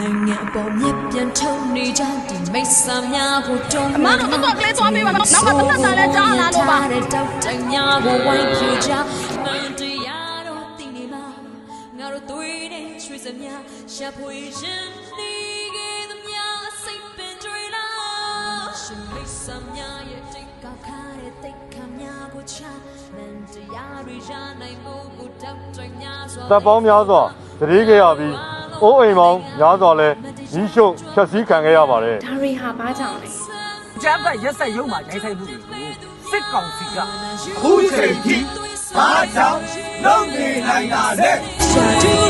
[0.00, 8.90] နိုင်ငံအပေါ်မြက်ပြန်ထုံနေကြဒီမိတ်ဆာများကိုတုံးအမတို့တော့တော့ကလေးသွားပေးပါနော်နောက်ကတနတ်တာလည်းကြားလာလို့ပါတဲ့တောက်တိုင်များကိုဝိုင်းပြကြ
[9.44, 11.24] မန်တရားတော့တင်နေမှာ
[11.98, 13.48] ငါတို့သွေးနဲ့ချွေစမြ
[13.94, 15.34] ရှာဖွေခြင်းနေ
[15.76, 22.58] ခဲ့သမျှအစိတ်ပင်တွေလားရှင်မိတ်ဆာများရဲ့တိတ်ကောက်ခါတဲ့တိတ်ခါများကိုချ
[23.16, 27.22] မန်တရားတွေရနိုင်ဖို့ကိုတောက်တိုင်များစွာတပ်ပေါင်းများစွာ
[27.60, 28.34] တရေခဲ့ရပြီး
[28.82, 30.14] အိုးအိမ်ပေါင်းများစွာလည်း
[30.52, 33.28] ကြီးရှုပ်ဖြတ်စည်းခံခဲ့ရပါတယ်ဒါရီဟာဘာကြောင့်လဲ
[34.02, 35.84] ကျန်းဖတ်ရက်ဆက်ရုံမှာရိုင်းဆိုင်မှုတွေကို
[36.30, 37.06] စစ်ကောင်စီကအ
[37.60, 38.36] ခုချိန်ထိ
[38.96, 39.60] ဘာကြောင့်
[40.04, 41.32] လုံနေနိုင်တာလဲ
[41.70, 42.29] ရှာတူရီထက်